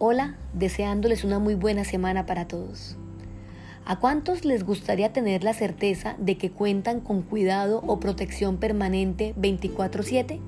Hola, 0.00 0.36
deseándoles 0.52 1.24
una 1.24 1.40
muy 1.40 1.56
buena 1.56 1.82
semana 1.82 2.24
para 2.24 2.46
todos. 2.46 2.96
¿A 3.84 3.98
cuántos 3.98 4.44
les 4.44 4.62
gustaría 4.62 5.12
tener 5.12 5.42
la 5.42 5.54
certeza 5.54 6.14
de 6.18 6.38
que 6.38 6.52
cuentan 6.52 7.00
con 7.00 7.22
cuidado 7.22 7.82
o 7.84 7.98
protección 7.98 8.58
permanente 8.58 9.34
24/7? 9.36 10.38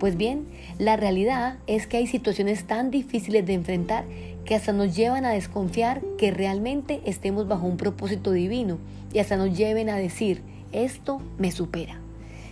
Pues 0.00 0.16
bien, 0.16 0.48
la 0.80 0.96
realidad 0.96 1.58
es 1.68 1.86
que 1.86 1.98
hay 1.98 2.08
situaciones 2.08 2.64
tan 2.64 2.90
difíciles 2.90 3.46
de 3.46 3.54
enfrentar 3.54 4.04
que 4.44 4.56
hasta 4.56 4.72
nos 4.72 4.96
llevan 4.96 5.26
a 5.26 5.30
desconfiar 5.30 6.00
que 6.18 6.32
realmente 6.32 7.02
estemos 7.04 7.46
bajo 7.46 7.68
un 7.68 7.76
propósito 7.76 8.32
divino 8.32 8.78
y 9.12 9.20
hasta 9.20 9.36
nos 9.36 9.56
lleven 9.56 9.88
a 9.88 9.96
decir, 9.96 10.42
esto 10.72 11.22
me 11.38 11.52
supera. 11.52 12.00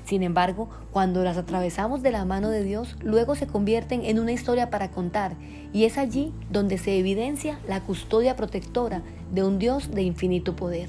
Sin 0.08 0.22
embargo, 0.22 0.70
cuando 0.90 1.22
las 1.22 1.36
atravesamos 1.36 2.02
de 2.02 2.10
la 2.10 2.24
mano 2.24 2.48
de 2.48 2.64
Dios, 2.64 2.96
luego 3.02 3.34
se 3.34 3.46
convierten 3.46 4.06
en 4.06 4.18
una 4.18 4.32
historia 4.32 4.70
para 4.70 4.90
contar 4.90 5.34
y 5.74 5.84
es 5.84 5.98
allí 5.98 6.32
donde 6.50 6.78
se 6.78 6.98
evidencia 6.98 7.58
la 7.68 7.82
custodia 7.82 8.34
protectora 8.34 9.02
de 9.34 9.44
un 9.44 9.58
Dios 9.58 9.90
de 9.90 10.00
infinito 10.00 10.56
poder. 10.56 10.88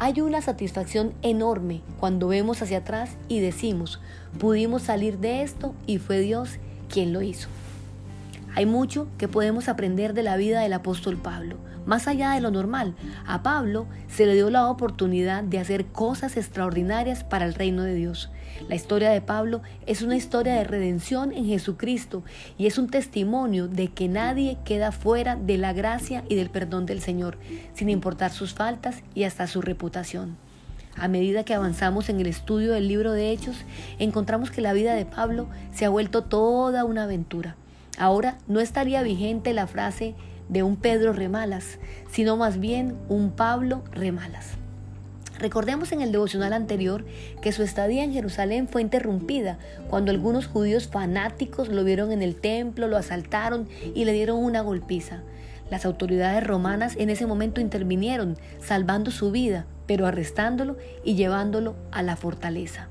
Hay 0.00 0.20
una 0.20 0.42
satisfacción 0.42 1.14
enorme 1.22 1.82
cuando 2.00 2.26
vemos 2.26 2.62
hacia 2.62 2.78
atrás 2.78 3.10
y 3.28 3.38
decimos, 3.38 4.00
pudimos 4.40 4.82
salir 4.82 5.18
de 5.18 5.44
esto 5.44 5.72
y 5.86 5.98
fue 5.98 6.18
Dios 6.18 6.58
quien 6.88 7.12
lo 7.12 7.22
hizo. 7.22 7.48
Hay 8.56 8.66
mucho 8.66 9.06
que 9.18 9.28
podemos 9.28 9.68
aprender 9.68 10.14
de 10.14 10.24
la 10.24 10.36
vida 10.36 10.62
del 10.62 10.72
apóstol 10.72 11.16
Pablo. 11.16 11.58
Más 11.84 12.06
allá 12.06 12.32
de 12.32 12.40
lo 12.40 12.50
normal, 12.50 12.94
a 13.26 13.42
Pablo 13.42 13.86
se 14.08 14.26
le 14.26 14.34
dio 14.34 14.50
la 14.50 14.68
oportunidad 14.68 15.42
de 15.42 15.58
hacer 15.58 15.86
cosas 15.86 16.36
extraordinarias 16.36 17.24
para 17.24 17.44
el 17.44 17.54
reino 17.54 17.82
de 17.82 17.94
Dios. 17.94 18.30
La 18.68 18.76
historia 18.76 19.10
de 19.10 19.20
Pablo 19.20 19.62
es 19.86 20.02
una 20.02 20.16
historia 20.16 20.54
de 20.54 20.64
redención 20.64 21.32
en 21.32 21.46
Jesucristo 21.46 22.22
y 22.56 22.66
es 22.66 22.78
un 22.78 22.88
testimonio 22.88 23.66
de 23.66 23.88
que 23.88 24.08
nadie 24.08 24.58
queda 24.64 24.92
fuera 24.92 25.34
de 25.36 25.58
la 25.58 25.72
gracia 25.72 26.24
y 26.28 26.36
del 26.36 26.50
perdón 26.50 26.86
del 26.86 27.00
Señor, 27.00 27.38
sin 27.74 27.88
importar 27.88 28.30
sus 28.30 28.54
faltas 28.54 29.02
y 29.14 29.24
hasta 29.24 29.46
su 29.48 29.60
reputación. 29.60 30.36
A 30.96 31.08
medida 31.08 31.44
que 31.44 31.54
avanzamos 31.54 32.08
en 32.10 32.20
el 32.20 32.26
estudio 32.26 32.72
del 32.72 32.86
libro 32.86 33.12
de 33.12 33.32
Hechos, 33.32 33.56
encontramos 33.98 34.50
que 34.50 34.60
la 34.60 34.72
vida 34.72 34.94
de 34.94 35.06
Pablo 35.06 35.48
se 35.72 35.84
ha 35.84 35.90
vuelto 35.90 36.22
toda 36.22 36.84
una 36.84 37.04
aventura. 37.04 37.56
Ahora 37.98 38.38
no 38.46 38.60
estaría 38.60 39.02
vigente 39.02 39.52
la 39.52 39.66
frase 39.66 40.14
de 40.48 40.62
un 40.62 40.76
Pedro 40.76 41.12
remalas, 41.12 41.78
sino 42.10 42.36
más 42.36 42.60
bien 42.60 42.96
un 43.08 43.30
Pablo 43.30 43.82
remalas. 43.92 44.56
Recordemos 45.38 45.90
en 45.90 46.00
el 46.02 46.12
devocional 46.12 46.52
anterior 46.52 47.04
que 47.40 47.50
su 47.50 47.64
estadía 47.64 48.04
en 48.04 48.12
Jerusalén 48.12 48.68
fue 48.68 48.80
interrumpida 48.80 49.58
cuando 49.90 50.12
algunos 50.12 50.46
judíos 50.46 50.86
fanáticos 50.86 51.68
lo 51.68 51.82
vieron 51.82 52.12
en 52.12 52.22
el 52.22 52.36
templo, 52.36 52.86
lo 52.86 52.96
asaltaron 52.96 53.68
y 53.94 54.04
le 54.04 54.12
dieron 54.12 54.38
una 54.38 54.60
golpiza. 54.60 55.22
Las 55.68 55.84
autoridades 55.84 56.46
romanas 56.46 56.94
en 56.96 57.10
ese 57.10 57.26
momento 57.26 57.60
intervinieron, 57.60 58.36
salvando 58.60 59.10
su 59.10 59.32
vida, 59.32 59.66
pero 59.86 60.06
arrestándolo 60.06 60.76
y 61.02 61.14
llevándolo 61.14 61.74
a 61.90 62.02
la 62.02 62.14
fortaleza. 62.14 62.88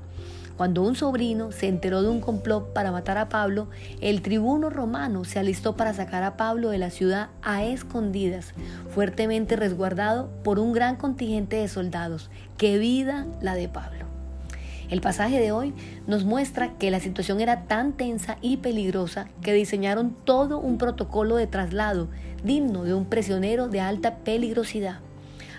Cuando 0.56 0.82
un 0.82 0.94
sobrino 0.94 1.50
se 1.50 1.68
enteró 1.68 2.02
de 2.02 2.08
un 2.08 2.20
complot 2.20 2.72
para 2.72 2.92
matar 2.92 3.18
a 3.18 3.28
Pablo, 3.28 3.68
el 4.00 4.22
tribuno 4.22 4.70
romano 4.70 5.24
se 5.24 5.38
alistó 5.38 5.76
para 5.76 5.94
sacar 5.94 6.22
a 6.22 6.36
Pablo 6.36 6.70
de 6.70 6.78
la 6.78 6.90
ciudad 6.90 7.30
a 7.42 7.64
escondidas, 7.64 8.52
fuertemente 8.90 9.56
resguardado 9.56 10.30
por 10.44 10.58
un 10.58 10.72
gran 10.72 10.96
contingente 10.96 11.56
de 11.56 11.68
soldados. 11.68 12.30
¡Qué 12.58 12.78
vida 12.78 13.26
la 13.40 13.54
de 13.54 13.68
Pablo! 13.68 14.06
El 14.90 15.00
pasaje 15.00 15.40
de 15.40 15.52
hoy 15.52 15.72
nos 16.06 16.24
muestra 16.24 16.76
que 16.76 16.90
la 16.90 17.00
situación 17.00 17.40
era 17.40 17.62
tan 17.62 17.94
tensa 17.94 18.36
y 18.42 18.58
peligrosa 18.58 19.28
que 19.40 19.54
diseñaron 19.54 20.14
todo 20.24 20.58
un 20.58 20.76
protocolo 20.76 21.36
de 21.36 21.46
traslado 21.46 22.08
digno 22.44 22.84
de 22.84 22.92
un 22.92 23.06
prisionero 23.06 23.68
de 23.68 23.80
alta 23.80 24.16
peligrosidad 24.16 25.00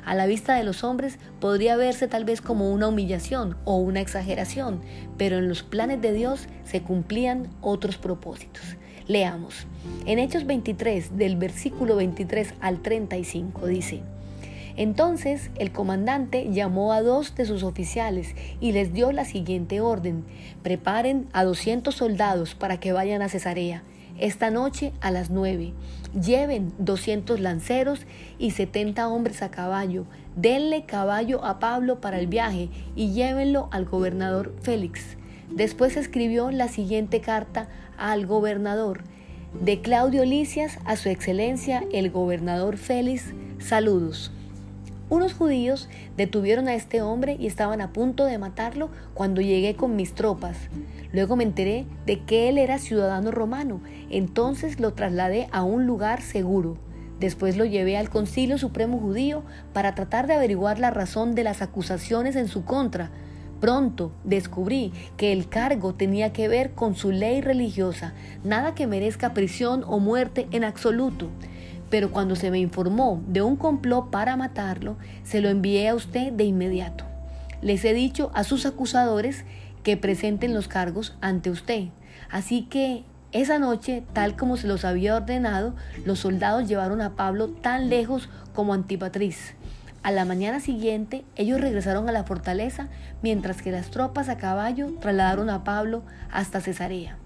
a 0.06 0.16
la 0.16 0.26
vista 0.26 0.56
de 0.56 0.64
los 0.64 0.84
hombres 0.84 1.18
podría 1.40 1.76
verse 1.76 2.08
tal 2.08 2.26
vez 2.26 2.42
como 2.42 2.72
una 2.72 2.88
humillación 2.88 3.58
o 3.66 3.78
una 3.78 4.02
exageración, 4.02 4.82
pero 5.18 5.38
en 5.38 5.48
los 5.48 5.64
planes 5.64 6.02
de 6.02 6.14
Dios 6.14 6.48
se 6.66 6.82
cumplían 6.82 7.50
otros 7.62 7.98
propósitos. 7.98 8.64
Leamos. 9.08 9.68
En 10.06 10.20
Hechos 10.20 10.46
23, 10.46 11.18
del 11.18 11.36
versículo 11.36 11.96
23 11.98 12.54
al 12.62 12.82
35, 12.82 13.68
dice, 13.68 14.02
entonces 14.76 15.52
el 15.60 15.72
comandante 15.72 16.50
llamó 16.52 16.94
a 16.94 17.02
dos 17.02 17.36
de 17.36 17.46
sus 17.46 17.64
oficiales 17.64 18.34
y 18.60 18.72
les 18.72 18.94
dio 18.94 19.12
la 19.12 19.26
siguiente 19.26 19.82
orden, 19.82 20.24
preparen 20.64 21.28
a 21.32 21.44
200 21.44 21.94
soldados 21.94 22.56
para 22.56 22.80
que 22.80 22.92
vayan 22.92 23.22
a 23.22 23.30
Cesarea 23.30 23.84
esta 24.20 24.52
noche 24.52 24.94
a 25.02 25.12
las 25.12 25.30
nueve. 25.30 25.74
Lleven 26.14 26.74
200 26.78 27.40
lanceros 27.40 28.02
y 28.38 28.52
70 28.52 29.08
hombres 29.08 29.42
a 29.42 29.52
caballo. 29.52 30.06
Denle 30.36 30.86
caballo 30.86 31.44
a 31.44 31.60
Pablo 31.60 32.02
para 32.02 32.20
el 32.20 32.28
viaje 32.28 32.70
y 32.96 33.14
llévenlo 33.14 33.70
al 33.72 33.86
gobernador 33.86 34.54
Félix. 34.62 35.18
Después 35.50 35.98
escribió 35.98 36.52
la 36.52 36.68
siguiente 36.68 37.22
carta 37.22 37.68
al 37.98 38.26
gobernador. 38.26 39.04
De 39.60 39.82
Claudio 39.82 40.26
Licias 40.26 40.80
a 40.86 40.96
su 40.96 41.10
excelencia 41.10 41.84
el 41.92 42.10
gobernador 42.10 42.78
Félix, 42.78 43.34
saludos. 43.60 44.32
Unos 45.14 45.36
judíos 45.36 45.90
detuvieron 46.18 46.68
a 46.68 46.74
este 46.74 47.04
hombre 47.04 47.38
y 47.40 47.46
estaban 47.46 47.82
a 47.82 47.94
punto 47.94 48.26
de 48.26 48.40
matarlo 48.40 48.90
cuando 49.14 49.42
llegué 49.42 49.76
con 49.76 49.96
mis 49.96 50.16
tropas. 50.16 50.58
Luego 51.12 51.36
me 51.36 51.44
enteré 51.44 51.86
de 52.08 52.22
que 52.22 52.50
él 52.50 52.58
era 52.58 52.80
ciudadano 52.80 53.30
romano, 53.30 53.80
entonces 54.10 54.80
lo 54.80 54.94
trasladé 54.94 55.50
a 55.52 55.62
un 55.62 55.86
lugar 55.86 56.24
seguro. 56.24 56.80
Después 57.20 57.58
lo 57.58 57.66
llevé 57.66 57.96
al 57.96 58.10
Concilio 58.10 58.58
Supremo 58.58 58.98
Judío 58.98 59.44
para 59.72 59.94
tratar 59.94 60.26
de 60.26 60.34
averiguar 60.34 60.80
la 60.80 60.90
razón 60.90 61.36
de 61.36 61.44
las 61.44 61.62
acusaciones 61.62 62.36
en 62.36 62.48
su 62.48 62.66
contra. 62.66 63.12
Pronto 63.62 64.12
descubrí 64.24 64.94
que 65.16 65.32
el 65.32 65.48
cargo 65.48 65.94
tenía 65.94 66.34
que 66.34 66.48
ver 66.48 66.72
con 66.72 66.96
su 66.96 67.12
ley 67.12 67.40
religiosa, 67.40 68.16
nada 68.44 68.74
que 68.74 68.88
merezca 68.88 69.36
prisión 69.36 69.84
o 69.86 70.00
muerte 70.00 70.48
en 70.50 70.64
absoluto. 70.64 71.30
Pero 71.94 72.10
cuando 72.10 72.36
se 72.36 72.50
me 72.50 72.58
informó 72.58 73.22
de 73.28 73.44
un 73.44 73.56
complot 73.56 74.10
para 74.10 74.36
matarlo, 74.36 74.98
se 75.22 75.42
lo 75.42 75.50
envié 75.50 75.90
a 75.90 75.94
usted 75.94 76.34
de 76.34 76.44
inmediato. 76.44 77.06
Les 77.62 77.86
he 77.86 77.94
dicho 77.94 78.32
a 78.34 78.44
sus 78.44 78.66
acusadores 78.66 79.46
que 79.84 79.96
presenten 79.96 80.56
los 80.56 80.68
cargos 80.68 81.16
ante 81.22 81.52
usted. 81.52 81.90
Así 82.32 82.64
que 82.64 83.04
esa 83.32 83.60
noche, 83.60 84.04
tal 84.12 84.36
como 84.36 84.58
se 84.58 84.66
los 84.66 84.86
había 84.86 85.16
ordenado, 85.16 85.76
los 86.04 86.18
soldados 86.18 86.68
llevaron 86.68 87.00
a 87.00 87.16
Pablo 87.16 87.50
tan 87.50 87.90
lejos 87.90 88.28
como 88.56 88.74
Antipatriz. 88.74 89.54
A 90.02 90.10
la 90.10 90.26
mañana 90.26 90.62
siguiente, 90.62 91.24
ellos 91.36 91.62
regresaron 91.62 92.10
a 92.10 92.12
la 92.12 92.24
fortaleza, 92.24 92.88
mientras 93.22 93.62
que 93.62 93.72
las 93.72 93.92
tropas 93.92 94.30
a 94.30 94.38
caballo 94.38 94.96
trasladaron 95.00 95.52
a 95.52 95.64
Pablo 95.64 96.02
hasta 96.32 96.60
Cesarea. 96.60 97.20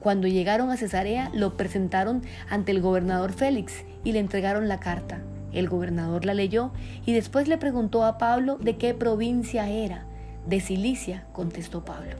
Cuando 0.00 0.28
llegaron 0.28 0.70
a 0.70 0.76
Cesarea, 0.76 1.30
lo 1.34 1.56
presentaron 1.56 2.22
ante 2.48 2.72
el 2.72 2.80
gobernador 2.80 3.32
Félix 3.32 3.84
y 4.04 4.12
le 4.12 4.20
entregaron 4.20 4.68
la 4.68 4.80
carta. 4.80 5.20
El 5.52 5.68
gobernador 5.68 6.24
la 6.24 6.34
leyó 6.34 6.72
y 7.04 7.14
después 7.14 7.48
le 7.48 7.58
preguntó 7.58 8.04
a 8.04 8.18
Pablo 8.18 8.58
de 8.58 8.76
qué 8.76 8.94
provincia 8.94 9.68
era. 9.68 10.06
De 10.46 10.60
Cilicia, 10.60 11.26
contestó 11.32 11.84
Pablo. 11.84 12.16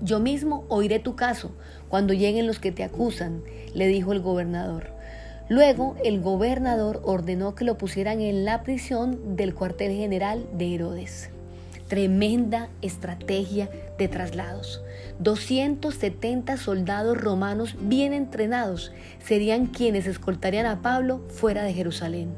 Yo 0.00 0.20
mismo 0.20 0.64
oiré 0.68 0.98
tu 0.98 1.16
caso 1.16 1.52
cuando 1.88 2.14
lleguen 2.14 2.46
los 2.46 2.58
que 2.58 2.72
te 2.72 2.84
acusan, 2.84 3.42
le 3.74 3.86
dijo 3.88 4.12
el 4.12 4.20
gobernador. 4.20 4.92
Luego 5.48 5.96
el 6.04 6.20
gobernador 6.20 7.00
ordenó 7.04 7.54
que 7.54 7.64
lo 7.64 7.78
pusieran 7.78 8.20
en 8.20 8.44
la 8.44 8.62
prisión 8.62 9.36
del 9.36 9.54
cuartel 9.54 9.92
general 9.92 10.46
de 10.52 10.74
Herodes. 10.74 11.30
Tremenda 11.88 12.68
estrategia 12.82 13.70
de 13.98 14.08
traslados. 14.08 14.82
270 15.20 16.56
soldados 16.58 17.18
romanos 17.18 17.76
bien 17.80 18.12
entrenados 18.12 18.92
serían 19.24 19.66
quienes 19.66 20.06
escoltarían 20.06 20.66
a 20.66 20.82
Pablo 20.82 21.24
fuera 21.28 21.62
de 21.62 21.72
Jerusalén. 21.72 22.28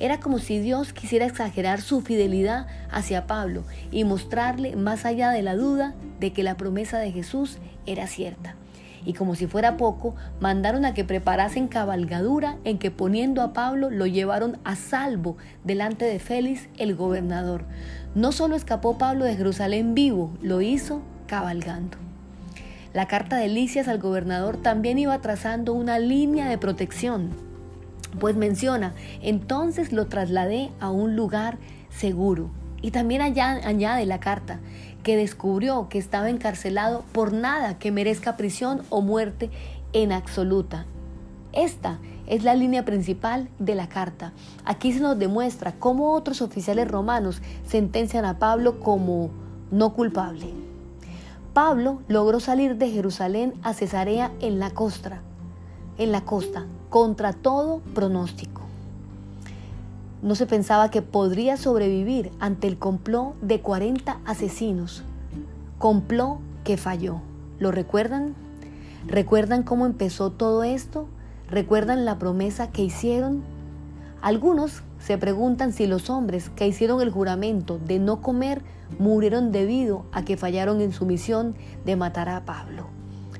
Era 0.00 0.20
como 0.20 0.38
si 0.38 0.58
Dios 0.58 0.92
quisiera 0.92 1.26
exagerar 1.26 1.80
su 1.80 2.00
fidelidad 2.00 2.66
hacia 2.90 3.26
Pablo 3.26 3.64
y 3.90 4.04
mostrarle 4.04 4.76
más 4.76 5.04
allá 5.04 5.30
de 5.30 5.42
la 5.42 5.54
duda 5.54 5.94
de 6.18 6.32
que 6.32 6.42
la 6.42 6.56
promesa 6.56 6.98
de 6.98 7.12
Jesús 7.12 7.58
era 7.86 8.06
cierta. 8.06 8.56
Y 9.08 9.14
como 9.14 9.34
si 9.34 9.46
fuera 9.46 9.78
poco, 9.78 10.14
mandaron 10.38 10.84
a 10.84 10.92
que 10.92 11.02
preparasen 11.02 11.66
cabalgadura 11.66 12.58
en 12.64 12.76
que 12.76 12.90
poniendo 12.90 13.40
a 13.40 13.54
Pablo 13.54 13.88
lo 13.88 14.04
llevaron 14.04 14.58
a 14.64 14.76
salvo 14.76 15.38
delante 15.64 16.04
de 16.04 16.18
Félix 16.18 16.68
el 16.76 16.94
gobernador. 16.94 17.64
No 18.14 18.32
solo 18.32 18.54
escapó 18.54 18.98
Pablo 18.98 19.24
de 19.24 19.34
Jerusalén 19.34 19.94
vivo, 19.94 20.36
lo 20.42 20.60
hizo 20.60 21.00
cabalgando. 21.26 21.96
La 22.92 23.08
carta 23.08 23.36
de 23.36 23.48
Licias 23.48 23.88
al 23.88 23.98
gobernador 23.98 24.58
también 24.58 24.98
iba 24.98 25.18
trazando 25.22 25.72
una 25.72 25.98
línea 25.98 26.46
de 26.46 26.58
protección 26.58 27.30
pues 28.20 28.36
menciona, 28.36 28.94
entonces 29.22 29.92
lo 29.92 30.06
trasladé 30.06 30.70
a 30.80 30.90
un 30.90 31.16
lugar 31.16 31.58
seguro. 31.88 32.50
Y 32.80 32.90
también 32.90 33.22
allá 33.22 33.60
añade 33.64 34.06
la 34.06 34.20
carta 34.20 34.60
que 35.02 35.16
descubrió 35.16 35.88
que 35.88 35.98
estaba 35.98 36.30
encarcelado 36.30 37.04
por 37.12 37.32
nada 37.32 37.78
que 37.78 37.92
merezca 37.92 38.36
prisión 38.36 38.82
o 38.90 39.00
muerte 39.00 39.50
en 39.92 40.12
absoluta. 40.12 40.86
Esta 41.52 41.98
es 42.26 42.44
la 42.44 42.54
línea 42.54 42.84
principal 42.84 43.48
de 43.58 43.74
la 43.74 43.88
carta. 43.88 44.32
Aquí 44.64 44.92
se 44.92 45.00
nos 45.00 45.18
demuestra 45.18 45.72
cómo 45.72 46.12
otros 46.12 46.42
oficiales 46.42 46.88
romanos 46.88 47.40
sentencian 47.66 48.24
a 48.24 48.38
Pablo 48.38 48.80
como 48.80 49.30
no 49.70 49.94
culpable. 49.94 50.46
Pablo 51.54 52.02
logró 52.06 52.38
salir 52.38 52.76
de 52.76 52.90
Jerusalén 52.90 53.54
a 53.62 53.72
Cesarea 53.72 54.30
en 54.40 54.60
la 54.60 54.70
costa, 54.70 55.22
en 55.96 56.12
la 56.12 56.20
costa, 56.20 56.66
contra 56.90 57.32
todo 57.32 57.80
pronóstico. 57.94 58.67
No 60.20 60.34
se 60.34 60.46
pensaba 60.46 60.90
que 60.90 61.00
podría 61.00 61.56
sobrevivir 61.56 62.32
ante 62.40 62.66
el 62.66 62.76
complot 62.76 63.38
de 63.40 63.60
40 63.60 64.18
asesinos. 64.24 65.04
Complot 65.78 66.40
que 66.64 66.76
falló. 66.76 67.20
¿Lo 67.60 67.70
recuerdan? 67.70 68.34
¿Recuerdan 69.06 69.62
cómo 69.62 69.86
empezó 69.86 70.32
todo 70.32 70.64
esto? 70.64 71.06
¿Recuerdan 71.48 72.04
la 72.04 72.18
promesa 72.18 72.72
que 72.72 72.82
hicieron? 72.82 73.44
Algunos 74.20 74.82
se 74.98 75.18
preguntan 75.18 75.72
si 75.72 75.86
los 75.86 76.10
hombres 76.10 76.50
que 76.50 76.66
hicieron 76.66 77.00
el 77.00 77.10
juramento 77.10 77.78
de 77.78 78.00
no 78.00 78.20
comer 78.20 78.62
murieron 78.98 79.52
debido 79.52 80.04
a 80.10 80.24
que 80.24 80.36
fallaron 80.36 80.80
en 80.80 80.92
su 80.92 81.06
misión 81.06 81.54
de 81.84 81.94
matar 81.94 82.28
a 82.28 82.44
Pablo. 82.44 82.88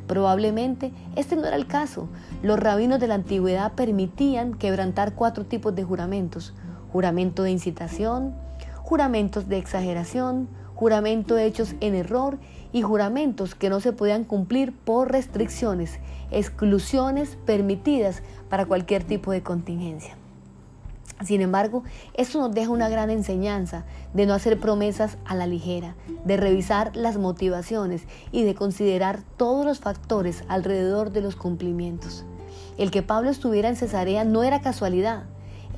Probablemente 0.07 0.93
este 1.17 1.35
no 1.35 1.45
era 1.45 1.57
el 1.57 1.67
caso. 1.67 2.09
Los 2.43 2.61
rabinos 2.61 3.01
de 3.01 3.09
la 3.09 3.15
antigüedad 3.15 3.73
permitían 3.73 4.55
quebrantar 4.55 5.15
cuatro 5.15 5.45
tipos 5.45 5.75
de 5.75 5.83
juramentos. 5.83 6.55
Juramento 6.93 7.43
de 7.43 7.51
incitación, 7.51 8.35
juramentos 8.83 9.49
de 9.49 9.59
exageración, 9.59 10.49
juramento 10.75 11.37
hechos 11.37 11.75
en 11.81 11.95
error 11.95 12.39
y 12.73 12.83
juramentos 12.83 13.55
que 13.55 13.69
no 13.69 13.81
se 13.81 13.93
podían 13.93 14.25
cumplir 14.25 14.73
por 14.73 15.11
restricciones, 15.11 15.99
exclusiones 16.31 17.37
permitidas 17.45 18.23
para 18.49 18.67
cualquier 18.67 19.05
tipo 19.05 19.33
de 19.33 19.43
contingencia. 19.43 20.17
Sin 21.25 21.41
embargo, 21.41 21.83
esto 22.15 22.39
nos 22.39 22.55
deja 22.55 22.71
una 22.71 22.89
gran 22.89 23.11
enseñanza 23.11 23.85
de 24.15 24.25
no 24.25 24.35
hacer 24.35 24.61
promesas 24.61 25.19
a 25.25 25.35
la 25.35 25.49
ligera, 25.49 25.97
de 26.25 26.37
revisar 26.37 26.95
las 26.95 27.19
motivaciones 27.19 28.05
y 28.31 28.45
de 28.45 28.55
considerar 28.55 29.23
todos 29.37 29.67
los 29.67 29.81
factores 29.81 30.45
alrededor 30.47 31.11
de 31.11 31.23
los 31.23 31.35
cumplimientos. 31.35 32.25
El 32.77 32.93
que 32.93 33.03
Pablo 33.03 33.31
estuviera 33.31 33.69
en 33.69 33.75
Cesarea 33.75 34.23
no 34.23 34.45
era 34.45 34.61
casualidad, 34.61 35.25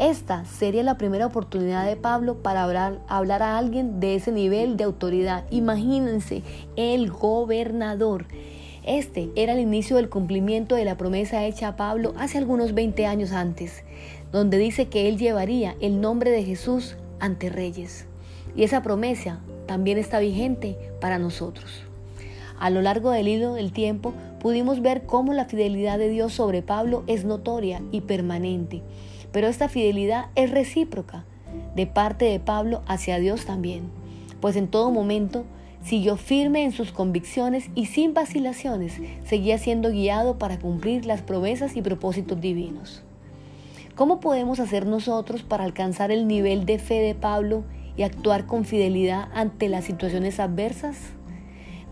esta 0.01 0.47
sería 0.47 0.83
la 0.83 0.97
primera 0.97 1.27
oportunidad 1.27 1.87
de 1.87 1.95
Pablo 1.95 2.37
para 2.37 2.65
hablar, 2.65 3.03
a 3.09 3.59
alguien 3.59 4.01
de 4.01 4.15
ese 4.15 4.33
nivel 4.33 4.79
de 4.79 4.85
autoridad. 4.85 5.45
Imagínense, 5.51 6.43
el 6.77 7.11
gobernador. 7.11 8.25
Este 8.83 9.29
era 9.37 9.53
el 9.53 9.61
inicio 9.61 9.97
del 9.97 10.09
cumplimiento 10.09 10.75
de 10.75 10.87
la 10.87 10.97
promesa 10.97 11.45
hecha 11.45 11.69
a 11.69 11.77
Pablo 11.77 12.15
hace 12.17 12.39
algunos 12.39 12.73
20 12.73 13.05
años 13.05 13.33
antes, 13.33 13.85
donde 14.33 14.57
dice 14.57 14.89
que 14.89 15.07
él 15.07 15.19
llevaría 15.19 15.77
el 15.83 16.01
nombre 16.01 16.31
de 16.31 16.45
Jesús 16.45 16.97
ante 17.19 17.51
reyes. 17.51 18.07
Y 18.57 18.63
esa 18.63 18.83
promesa 18.83 19.41
también 19.67 19.99
está 19.99 20.19
vigente 20.19 20.79
para 21.03 21.19
nosotros. 21.19 21.83
A 22.59 22.71
lo 22.71 22.81
largo 22.81 23.11
del 23.11 23.29
hilo 23.29 23.53
del 23.53 23.71
tiempo 23.71 24.15
pudimos 24.41 24.81
ver 24.81 25.05
cómo 25.05 25.35
la 25.35 25.45
fidelidad 25.45 25.99
de 25.99 26.09
Dios 26.09 26.33
sobre 26.33 26.63
Pablo 26.63 27.05
es 27.07 27.27
notoria 27.27 27.83
y 27.93 28.01
permanente. 28.01 28.83
Pero 29.33 29.49
esta 29.49 29.69
fidelidad 29.69 30.27
es 30.35 30.51
recíproca 30.51 31.25
de 31.75 31.87
parte 31.87 32.25
de 32.25 32.41
Pablo 32.41 32.83
hacia 32.87 33.19
Dios 33.19 33.45
también, 33.45 33.91
pues 34.41 34.57
en 34.57 34.69
todo 34.69 34.91
momento 34.91 35.45
siguió 35.85 36.17
firme 36.17 36.65
en 36.65 36.73
sus 36.73 36.93
convicciones 36.93 37.71
y 37.75 37.87
sin 37.87 38.13
vacilaciones 38.13 39.01
seguía 39.25 39.59
siendo 39.59 39.91
guiado 39.91 40.39
para 40.39 40.59
cumplir 40.59 41.07
las 41.07 41.23
promesas 41.23 41.77
y 41.77 41.83
propósitos 41.83 42.41
divinos. 42.41 43.03
¿Cómo 43.95 44.21
podemos 44.21 44.61
hacer 44.61 44.87
nosotros 44.87 45.43
para 45.43 45.65
alcanzar 45.65 46.11
el 46.11 46.27
nivel 46.27 46.65
de 46.65 46.79
fe 46.79 47.01
de 47.01 47.15
Pablo 47.15 47.65
y 47.97 48.03
actuar 48.03 48.47
con 48.47 48.65
fidelidad 48.65 49.29
ante 49.35 49.69
las 49.69 49.85
situaciones 49.85 50.41
adversas? 50.41 50.97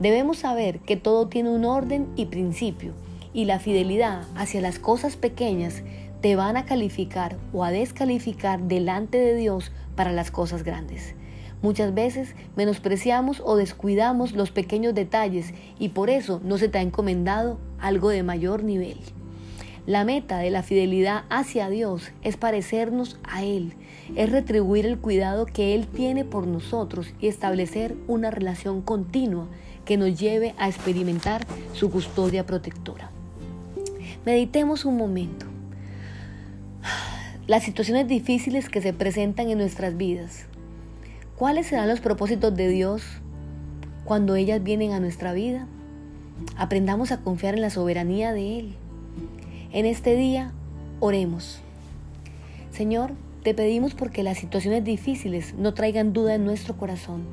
Debemos 0.00 0.38
saber 0.38 0.78
que 0.80 0.96
todo 0.96 1.28
tiene 1.28 1.50
un 1.50 1.64
orden 1.64 2.06
y 2.16 2.26
principio, 2.26 2.92
y 3.34 3.44
la 3.44 3.58
fidelidad 3.58 4.22
hacia 4.36 4.60
las 4.60 4.78
cosas 4.78 5.16
pequeñas 5.16 5.82
te 6.20 6.34
van 6.34 6.56
a 6.56 6.64
calificar 6.64 7.36
o 7.52 7.64
a 7.64 7.70
descalificar 7.70 8.60
delante 8.62 9.18
de 9.18 9.36
Dios 9.36 9.70
para 9.94 10.12
las 10.12 10.30
cosas 10.30 10.64
grandes. 10.64 11.14
Muchas 11.62 11.92
veces 11.92 12.34
menospreciamos 12.56 13.42
o 13.44 13.56
descuidamos 13.56 14.32
los 14.32 14.50
pequeños 14.50 14.94
detalles 14.94 15.54
y 15.78 15.90
por 15.90 16.08
eso 16.10 16.40
no 16.44 16.58
se 16.58 16.68
te 16.68 16.78
ha 16.78 16.82
encomendado 16.82 17.58
algo 17.80 18.10
de 18.10 18.22
mayor 18.22 18.62
nivel. 18.62 18.98
La 19.86 20.04
meta 20.04 20.38
de 20.38 20.50
la 20.50 20.62
fidelidad 20.62 21.24
hacia 21.30 21.70
Dios 21.70 22.12
es 22.22 22.36
parecernos 22.36 23.18
a 23.24 23.42
Él, 23.42 23.72
es 24.14 24.30
retribuir 24.30 24.86
el 24.86 24.98
cuidado 24.98 25.46
que 25.46 25.74
Él 25.74 25.86
tiene 25.86 26.24
por 26.24 26.46
nosotros 26.46 27.12
y 27.20 27.26
establecer 27.26 27.96
una 28.06 28.30
relación 28.30 28.82
continua 28.82 29.46
que 29.84 29.96
nos 29.96 30.18
lleve 30.18 30.54
a 30.58 30.68
experimentar 30.68 31.46
su 31.72 31.90
custodia 31.90 32.44
protectora. 32.44 33.10
Meditemos 34.26 34.84
un 34.84 34.98
momento 34.98 35.47
las 37.48 37.62
situaciones 37.62 38.06
difíciles 38.06 38.68
que 38.68 38.82
se 38.82 38.92
presentan 38.92 39.48
en 39.48 39.56
nuestras 39.56 39.96
vidas. 39.96 40.44
¿Cuáles 41.34 41.68
serán 41.68 41.88
los 41.88 41.98
propósitos 41.98 42.54
de 42.54 42.68
Dios 42.68 43.02
cuando 44.04 44.36
ellas 44.36 44.62
vienen 44.62 44.92
a 44.92 45.00
nuestra 45.00 45.32
vida? 45.32 45.66
Aprendamos 46.58 47.10
a 47.10 47.22
confiar 47.22 47.54
en 47.54 47.62
la 47.62 47.70
soberanía 47.70 48.34
de 48.34 48.58
Él. 48.58 48.74
En 49.72 49.86
este 49.86 50.14
día, 50.14 50.52
oremos. 51.00 51.60
Señor, 52.70 53.12
te 53.42 53.54
pedimos 53.54 53.94
porque 53.94 54.22
las 54.22 54.36
situaciones 54.36 54.84
difíciles 54.84 55.54
no 55.54 55.72
traigan 55.72 56.12
duda 56.12 56.34
en 56.34 56.44
nuestro 56.44 56.76
corazón, 56.76 57.24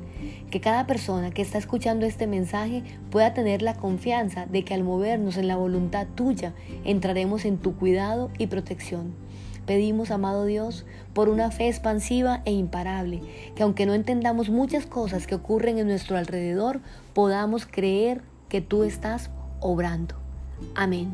que 0.50 0.62
cada 0.62 0.86
persona 0.86 1.30
que 1.30 1.42
está 1.42 1.58
escuchando 1.58 2.06
este 2.06 2.26
mensaje 2.26 2.82
pueda 3.10 3.34
tener 3.34 3.60
la 3.60 3.74
confianza 3.74 4.46
de 4.46 4.64
que 4.64 4.72
al 4.72 4.82
movernos 4.82 5.36
en 5.36 5.46
la 5.46 5.56
voluntad 5.56 6.06
tuya 6.14 6.54
entraremos 6.86 7.44
en 7.44 7.58
tu 7.58 7.76
cuidado 7.76 8.30
y 8.38 8.46
protección. 8.46 9.25
Pedimos, 9.66 10.10
amado 10.10 10.44
Dios, 10.44 10.86
por 11.12 11.28
una 11.28 11.50
fe 11.50 11.68
expansiva 11.68 12.40
e 12.44 12.52
imparable, 12.52 13.20
que 13.54 13.64
aunque 13.64 13.84
no 13.84 13.94
entendamos 13.94 14.48
muchas 14.48 14.86
cosas 14.86 15.26
que 15.26 15.34
ocurren 15.34 15.78
en 15.78 15.88
nuestro 15.88 16.16
alrededor, 16.16 16.80
podamos 17.14 17.66
creer 17.66 18.22
que 18.48 18.60
tú 18.60 18.84
estás 18.84 19.30
obrando. 19.60 20.14
Amén. 20.74 21.10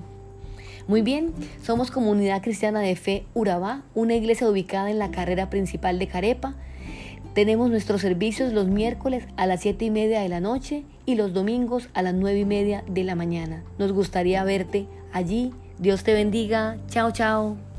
Muy 0.88 1.00
bien, 1.00 1.32
somos 1.62 1.90
Comunidad 1.90 2.42
Cristiana 2.42 2.80
de 2.80 2.96
Fe 2.96 3.24
Urabá, 3.34 3.82
una 3.94 4.14
iglesia 4.14 4.48
ubicada 4.50 4.90
en 4.90 4.98
la 4.98 5.10
carrera 5.10 5.48
principal 5.48 5.98
de 5.98 6.08
Carepa. 6.08 6.54
Tenemos 7.34 7.70
nuestros 7.70 8.02
servicios 8.02 8.52
los 8.52 8.66
miércoles 8.66 9.24
a 9.36 9.46
las 9.46 9.60
siete 9.60 9.86
y 9.86 9.90
media 9.90 10.20
de 10.20 10.28
la 10.28 10.40
noche 10.40 10.84
y 11.06 11.14
los 11.14 11.32
domingos 11.32 11.88
a 11.94 12.02
las 12.02 12.14
nueve 12.14 12.40
y 12.40 12.44
media 12.44 12.84
de 12.86 13.04
la 13.04 13.14
mañana. 13.14 13.62
Nos 13.78 13.92
gustaría 13.92 14.44
verte 14.44 14.86
allí. 15.12 15.52
Dios 15.78 16.04
te 16.04 16.12
bendiga. 16.12 16.76
Chao, 16.88 17.10
chao. 17.12 17.71